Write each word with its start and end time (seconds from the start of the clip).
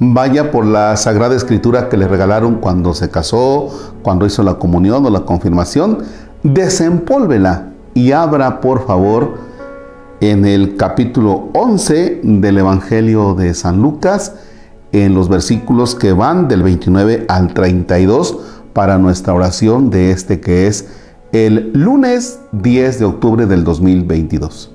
vaya 0.00 0.50
por 0.50 0.64
la 0.64 0.96
Sagrada 0.96 1.36
Escritura 1.36 1.90
que 1.90 1.98
le 1.98 2.08
regalaron 2.08 2.56
cuando 2.56 2.94
se 2.94 3.10
casó, 3.10 3.68
cuando 4.02 4.26
hizo 4.26 4.42
la 4.42 4.54
comunión 4.54 5.04
o 5.04 5.10
la 5.10 5.20
confirmación, 5.20 5.98
desempólvela 6.42 7.68
y 7.92 8.12
abra 8.12 8.60
por 8.60 8.86
favor 8.86 9.34
en 10.20 10.46
el 10.46 10.76
capítulo 10.76 11.50
11 11.52 12.20
del 12.22 12.58
Evangelio 12.58 13.34
de 13.34 13.52
San 13.52 13.82
Lucas, 13.82 14.34
en 14.92 15.14
los 15.14 15.28
versículos 15.28 15.94
que 15.94 16.12
van 16.12 16.48
del 16.48 16.62
29 16.62 17.26
al 17.28 17.52
32 17.52 18.38
para 18.72 18.96
nuestra 18.96 19.34
oración 19.34 19.90
de 19.90 20.10
este 20.12 20.40
que 20.40 20.66
es 20.66 20.88
el 21.32 21.72
lunes 21.74 22.40
10 22.52 22.98
de 22.98 23.04
octubre 23.04 23.46
del 23.46 23.64
2022. 23.64 24.70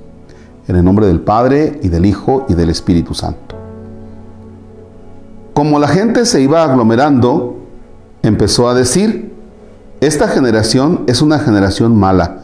En 0.68 0.76
el 0.76 0.84
nombre 0.86 1.08
del 1.08 1.20
Padre 1.20 1.80
y 1.82 1.90
del 1.90 2.06
Hijo 2.06 2.46
y 2.48 2.54
del 2.54 2.70
Espíritu 2.70 3.14
Santo. 3.14 3.55
Como 5.56 5.80
la 5.80 5.88
gente 5.88 6.26
se 6.26 6.42
iba 6.42 6.64
aglomerando, 6.66 7.56
empezó 8.24 8.68
a 8.68 8.74
decir, 8.74 9.34
esta 10.02 10.28
generación 10.28 11.06
es 11.08 11.22
una 11.22 11.40
generación 11.40 11.96
mala. 11.96 12.40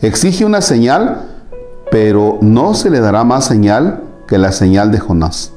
Exige 0.00 0.44
una 0.44 0.60
señal, 0.60 1.28
pero 1.92 2.38
no 2.40 2.74
se 2.74 2.90
le 2.90 2.98
dará 2.98 3.22
más 3.22 3.44
señal 3.44 4.02
que 4.26 4.36
la 4.36 4.50
señal 4.50 4.90
de 4.90 4.98
Jonás. 4.98 5.52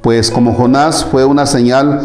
Pues 0.00 0.30
como 0.30 0.54
Jonás 0.54 1.04
fue 1.04 1.26
una 1.26 1.44
señal 1.44 2.00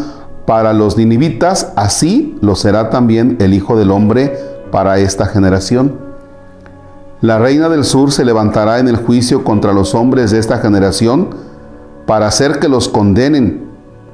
para 0.46 0.74
los 0.74 0.98
ninivitas, 0.98 1.72
así 1.78 2.38
lo 2.42 2.58
será 2.58 2.90
también 2.90 3.38
el 3.40 3.54
Hijo 3.54 3.78
del 3.78 3.92
Hombre 3.92 4.38
para 4.70 5.00
esta 5.00 5.28
generación. 5.28 5.98
La 7.22 7.40
reina 7.40 7.70
del 7.70 7.86
sur 7.86 8.12
se 8.12 8.26
levantará 8.26 8.80
en 8.80 8.90
el 8.90 8.98
juicio 8.98 9.46
contra 9.46 9.72
los 9.72 9.96
hombres 9.96 10.32
de 10.32 10.40
esta 10.40 10.58
generación 10.58 11.51
para 12.06 12.28
hacer 12.28 12.60
que 12.60 12.68
los 12.68 12.90
condenen, 12.90 13.70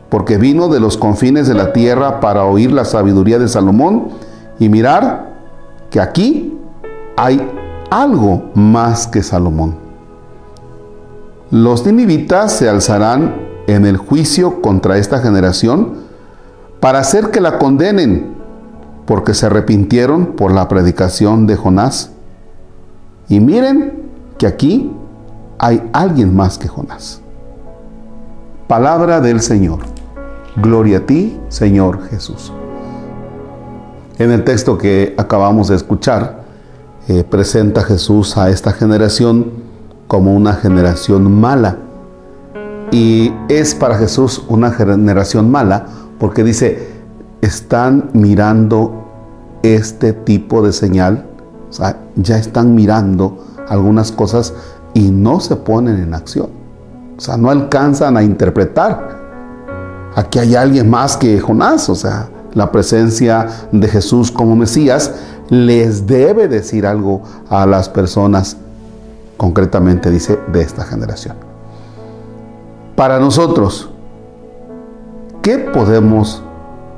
porque 0.10 0.38
vino 0.38 0.68
de 0.70 0.80
los 0.80 0.98
confines 0.98 1.48
de 1.48 1.54
la 1.54 1.74
tierra 1.74 2.20
para 2.20 2.46
oír 2.46 2.72
la 2.72 2.86
sabiduría 2.86 3.40
de 3.40 3.48
Salomón 3.48 4.10
y 4.60 4.70
mirar 4.70 5.34
que 5.90 6.00
aquí 6.00 6.58
hay 7.16 7.50
algo 7.90 8.52
más 8.54 9.08
que 9.08 9.24
Salomón. 9.24 9.76
Los 11.52 11.86
ninivitas 11.86 12.54
se 12.54 12.70
alzarán 12.70 13.36
en 13.68 13.86
el 13.86 13.98
juicio 13.98 14.62
contra 14.62 14.98
esta 14.98 15.20
generación 15.20 15.94
para 16.80 17.00
hacer 17.00 17.32
que 17.32 17.42
la 17.42 17.58
condenen, 17.58 18.36
porque 19.06 19.34
se 19.34 19.46
arrepintieron 19.46 20.28
por 20.28 20.52
la 20.52 20.68
predicación 20.68 21.48
de 21.48 21.56
Jonás. 21.56 22.12
Y 23.30 23.40
miren 23.40 24.04
que 24.38 24.48
aquí 24.48 24.92
hay 25.58 25.90
alguien 25.94 26.36
más 26.36 26.58
que 26.58 26.68
Jonás. 26.68 27.22
Palabra 28.68 29.22
del 29.22 29.40
Señor. 29.40 29.80
Gloria 30.58 30.98
a 30.98 31.06
ti, 31.06 31.40
Señor 31.48 32.10
Jesús. 32.10 32.52
En 34.20 34.30
el 34.30 34.44
texto 34.44 34.78
que 34.78 35.16
acabamos 35.18 35.70
de 35.70 35.78
escuchar, 35.78 36.44
eh, 37.08 37.24
presenta 37.24 37.82
Jesús 37.82 38.36
a 38.36 38.50
esta 38.50 38.74
generación 38.74 39.54
como 40.10 40.36
una 40.36 40.52
generación 40.52 41.32
mala. 41.40 41.78
Y 42.92 43.32
es 43.48 43.74
para 43.74 43.98
Jesús 43.98 44.44
una 44.50 44.72
generación 44.72 45.50
mala 45.50 45.86
porque 46.20 46.44
dice, 46.44 46.90
están 47.40 48.10
mirando 48.12 49.06
este 49.64 50.12
tipo 50.12 50.62
de 50.62 50.74
señal, 50.74 51.26
o 51.70 51.74
sea, 51.74 52.02
ya 52.18 52.38
están 52.38 52.76
mirando 52.76 53.46
algunas 53.70 54.12
cosas 54.12 54.54
y 54.94 55.10
no 55.10 55.40
se 55.40 55.56
ponen 55.56 56.02
en 56.02 56.14
acción. 56.14 56.67
O 57.18 57.20
sea, 57.20 57.38
no 57.38 57.50
alcanzan 57.50 58.16
a 58.18 58.24
interpretar. 58.24 59.18
Aquí 60.16 60.40
hay 60.40 60.56
alguien 60.56 60.90
más 60.90 61.18
que 61.18 61.40
Jonás, 61.40 61.90
o 61.90 61.96
sea, 61.96 62.30
la 62.54 62.72
presencia 62.72 63.48
de 63.72 63.88
Jesús 63.88 64.32
como 64.32 64.56
Mesías 64.56 65.14
les 65.50 66.06
debe 66.08 66.48
decir 66.48 66.86
algo 66.86 67.22
a 67.50 67.66
las 67.66 67.90
personas, 67.90 68.58
concretamente 69.38 70.10
dice, 70.12 70.40
de 70.52 70.62
esta 70.62 70.84
generación. 70.84 71.36
Para 72.96 73.20
nosotros, 73.20 73.90
¿Qué 75.48 75.60
podemos 75.60 76.44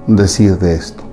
decir 0.08 0.58
de 0.58 0.74
esto? 0.74 1.04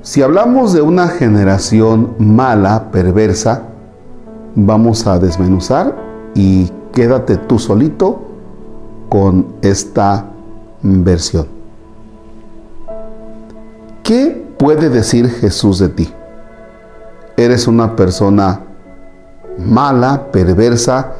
Si 0.00 0.22
hablamos 0.22 0.72
de 0.72 0.80
una 0.80 1.08
generación 1.08 2.14
mala, 2.18 2.90
perversa, 2.90 3.64
vamos 4.54 5.06
a 5.06 5.18
desmenuzar 5.18 5.94
y 6.34 6.70
quédate 6.92 7.36
tú 7.36 7.58
solito 7.58 8.20
con 9.08 9.46
esta 9.62 10.26
versión. 10.82 11.46
¿Qué 14.02 14.46
puede 14.58 14.88
decir 14.88 15.28
Jesús 15.28 15.78
de 15.78 15.88
ti? 15.88 16.12
Eres 17.36 17.66
una 17.66 17.96
persona 17.96 18.60
mala, 19.58 20.30
perversa, 20.32 21.12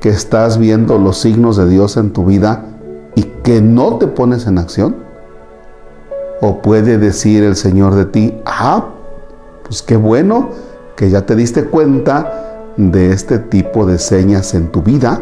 que 0.00 0.10
estás 0.10 0.58
viendo 0.58 0.98
los 0.98 1.18
signos 1.18 1.56
de 1.56 1.66
Dios 1.66 1.96
en 1.96 2.12
tu 2.12 2.26
vida 2.26 2.66
y 3.14 3.22
que 3.42 3.62
no 3.62 3.96
te 3.96 4.06
pones 4.06 4.46
en 4.46 4.58
acción? 4.58 4.96
¿O 6.40 6.60
puede 6.60 6.98
decir 6.98 7.42
el 7.42 7.56
Señor 7.56 7.94
de 7.94 8.04
ti, 8.04 8.34
ah, 8.44 8.90
pues 9.64 9.80
qué 9.80 9.96
bueno 9.96 10.50
que 10.94 11.08
ya 11.08 11.24
te 11.24 11.34
diste 11.34 11.64
cuenta 11.64 12.53
de 12.76 13.12
este 13.12 13.38
tipo 13.38 13.86
de 13.86 13.98
señas 13.98 14.54
en 14.54 14.68
tu 14.68 14.82
vida? 14.82 15.20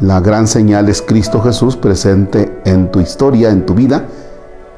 La 0.00 0.20
gran 0.20 0.48
señal 0.48 0.88
es 0.88 1.02
Cristo 1.02 1.40
Jesús 1.40 1.76
presente 1.76 2.60
en 2.64 2.90
tu 2.90 3.00
historia, 3.00 3.50
en 3.50 3.64
tu 3.64 3.74
vida, 3.74 4.06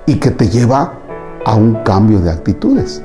y 0.05 0.17
que 0.17 0.31
te 0.31 0.49
lleva 0.49 0.93
a 1.45 1.55
un 1.55 1.83
cambio 1.85 2.21
de 2.21 2.31
actitudes. 2.31 3.03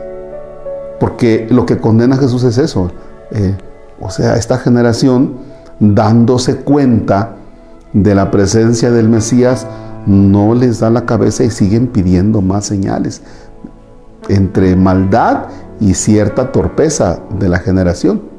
Porque 0.99 1.47
lo 1.49 1.65
que 1.65 1.77
condena 1.77 2.15
a 2.15 2.19
Jesús 2.19 2.43
es 2.43 2.57
eso. 2.57 2.91
Eh, 3.31 3.55
o 3.99 4.09
sea, 4.09 4.35
esta 4.35 4.57
generación 4.57 5.37
dándose 5.79 6.57
cuenta 6.57 7.35
de 7.93 8.13
la 8.13 8.29
presencia 8.29 8.91
del 8.91 9.09
Mesías 9.09 9.65
no 10.05 10.53
les 10.53 10.79
da 10.79 10.89
la 10.89 11.05
cabeza 11.05 11.43
y 11.43 11.49
siguen 11.49 11.87
pidiendo 11.87 12.41
más 12.41 12.65
señales. 12.65 13.21
Entre 14.27 14.75
maldad 14.75 15.45
y 15.79 15.93
cierta 15.93 16.51
torpeza 16.51 17.19
de 17.39 17.49
la 17.49 17.59
generación. 17.59 18.30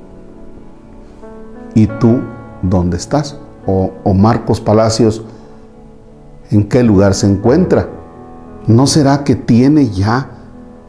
¿Y 1.74 1.86
tú 1.86 2.20
dónde 2.62 2.96
estás? 2.96 3.38
O, 3.66 3.90
Marcos 4.14 4.60
Palacios, 4.60 5.22
¿en 6.50 6.68
qué 6.68 6.82
lugar 6.82 7.14
se 7.14 7.28
encuentra? 7.28 7.88
¿No 8.66 8.86
será 8.86 9.24
que 9.24 9.34
tiene 9.34 9.88
ya 9.88 10.30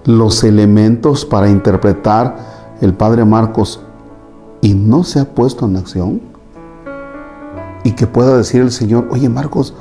los 0.05 0.43
elementos 0.43 1.25
para 1.25 1.49
interpretar 1.49 2.35
el 2.81 2.93
Padre 2.93 3.25
Marcos 3.25 3.81
y 4.61 4.73
no 4.73 5.03
se 5.03 5.19
ha 5.19 5.25
puesto 5.25 5.65
en 5.65 5.77
acción? 5.77 6.33
y 7.83 7.91
que 7.91 8.07
pueda 8.07 8.37
decir 8.37 8.61
el 8.61 8.71
Señor, 8.71 9.07
oye 9.11 9.29
Marcos, 9.29 9.73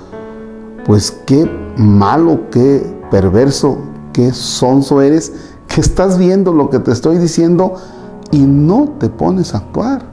pues 0.85 1.13
qué 1.27 1.49
malo, 1.77 2.51
qué 2.51 2.85
perverso, 3.11 3.79
qué 4.13 4.33
sonso 4.33 5.01
eres, 5.01 5.33
que 5.69 5.81
estás 5.81 6.19
viendo 6.19 6.53
lo 6.53 6.69
que 6.69 6.81
te 6.81 6.93
estoy 6.93 7.19
diciendo 7.19 7.75
y 8.31 8.41
no 8.41 8.97
te 8.99 9.09
pones 9.09 9.55
a 9.55 9.59
actuar. 9.59 10.12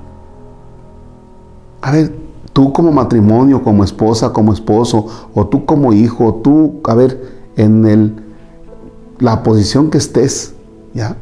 A 1.81 1.91
ver, 1.91 2.13
tú 2.53 2.73
como 2.73 2.91
matrimonio, 2.91 3.63
como 3.63 3.83
esposa, 3.83 4.33
como 4.33 4.53
esposo, 4.53 5.07
o 5.33 5.47
tú 5.47 5.65
como 5.65 5.93
hijo, 5.93 6.41
tú, 6.43 6.81
a 6.83 6.93
ver, 6.93 7.21
en 7.55 7.85
el, 7.85 8.15
la 9.19 9.43
posición 9.43 9.89
que 9.89 9.97
estés, 9.97 10.53
¿ya? 10.93 11.15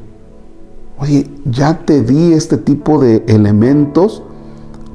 Oye, 1.00 1.30
ya 1.46 1.86
te 1.86 2.02
di 2.02 2.34
este 2.34 2.58
tipo 2.58 3.00
de 3.00 3.24
elementos 3.28 4.24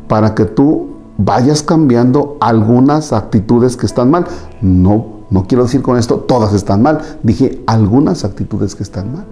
para 0.09 0.35
que 0.35 0.45
tú 0.45 0.89
vayas 1.17 1.63
cambiando 1.63 2.37
algunas 2.41 3.13
actitudes 3.13 3.77
que 3.77 3.87
están 3.87 4.11
mal. 4.11 4.27
No, 4.61 5.07
no 5.31 5.47
quiero 5.47 5.65
decir 5.65 5.83
con 5.83 5.97
esto 5.97 6.17
todas 6.17 6.55
están 6.55 6.83
mal. 6.83 7.01
Dije 7.23 7.63
algunas 7.67 8.25
actitudes 8.25 8.75
que 8.75 8.83
están 8.83 9.13
mal. 9.13 9.27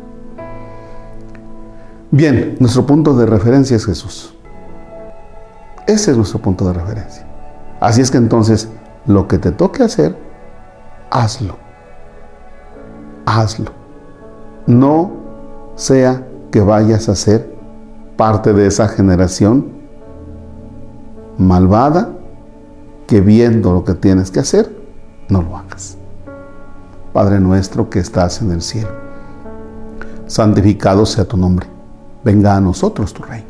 Bien, 2.12 2.56
nuestro 2.60 2.86
punto 2.86 3.16
de 3.16 3.26
referencia 3.26 3.76
es 3.76 3.84
Jesús. 3.84 4.34
Ese 5.86 6.10
es 6.10 6.16
nuestro 6.16 6.40
punto 6.40 6.66
de 6.66 6.72
referencia. 6.74 7.26
Así 7.80 8.00
es 8.00 8.10
que 8.10 8.18
entonces, 8.18 8.68
lo 9.06 9.26
que 9.26 9.38
te 9.38 9.52
toque 9.52 9.82
hacer, 9.82 10.16
hazlo. 11.10 11.56
Hazlo. 13.26 13.72
No 14.66 15.10
sea 15.76 16.26
que 16.50 16.60
vayas 16.60 17.08
a 17.08 17.14
ser 17.14 17.54
parte 18.16 18.52
de 18.52 18.66
esa 18.66 18.88
generación 18.88 19.66
malvada 21.38 22.10
que 23.06 23.20
viendo 23.20 23.72
lo 23.72 23.84
que 23.84 23.94
tienes 23.94 24.30
que 24.30 24.40
hacer, 24.40 24.70
no 25.28 25.42
lo 25.42 25.56
hagas. 25.56 25.96
Padre 27.12 27.40
nuestro 27.40 27.88
que 27.88 27.98
estás 27.98 28.42
en 28.42 28.52
el 28.52 28.62
cielo, 28.62 28.90
santificado 30.26 31.06
sea 31.06 31.24
tu 31.24 31.36
nombre, 31.36 31.66
venga 32.22 32.54
a 32.54 32.60
nosotros 32.60 33.12
tu 33.12 33.22
reino. 33.22 33.49